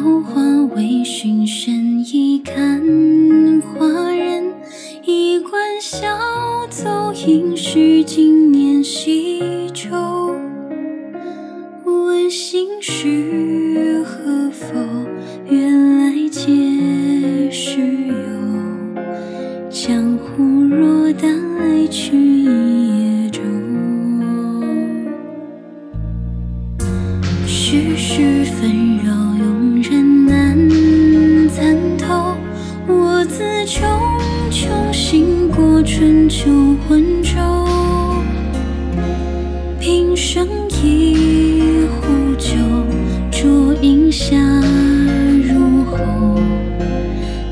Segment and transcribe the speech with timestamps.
[0.00, 0.40] 桃花
[0.76, 2.80] 微醺深一看
[3.60, 4.44] 花人，
[5.04, 6.06] 衣冠小
[6.70, 10.36] 奏应是经年西周。
[11.84, 14.68] 问心事何否？
[15.50, 18.14] 原来皆是友。
[19.68, 23.40] 江湖若淡来去一叶舟。
[27.48, 29.12] 世事纷扰，
[35.98, 36.48] 春秋
[36.88, 37.34] 温州，
[39.80, 40.46] 平生
[40.80, 42.54] 一壶酒，
[43.32, 44.36] 浊饮下
[45.42, 46.40] 入喉。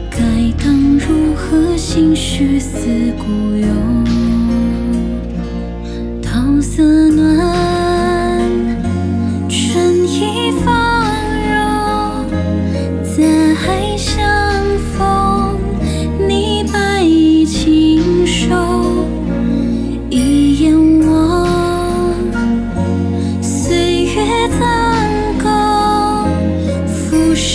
[0.08, 0.18] 该
[0.64, 2.86] 当如何心事似
[3.18, 3.95] 故友？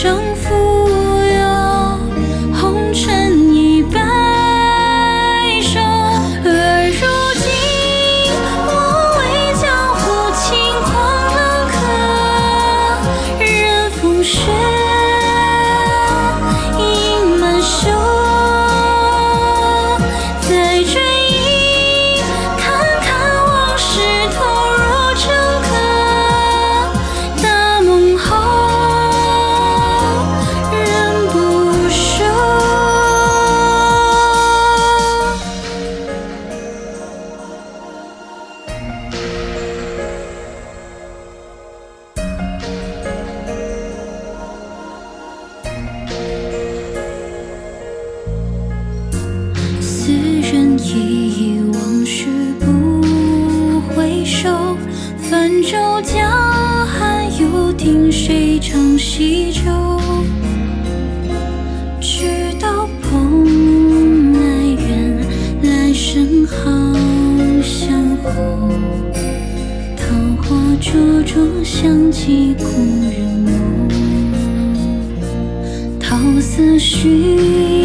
[0.01, 0.30] 胸。
[50.97, 52.27] 忆往事
[52.59, 54.49] 不回首，
[55.17, 56.29] 泛舟江
[56.87, 59.61] 汉又听谁唱西洲？
[62.01, 62.25] 直
[62.59, 64.39] 到蓬莱
[64.87, 65.25] 远，
[65.63, 66.55] 来生好
[67.63, 68.31] 相候。
[69.95, 70.03] 桃
[70.43, 72.65] 花灼灼，想起故
[73.09, 73.15] 人
[73.45, 73.53] 梦。
[75.99, 77.80] 桃色寻。